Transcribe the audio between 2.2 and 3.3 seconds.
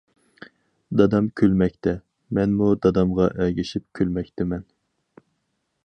مەنمۇ دادامغا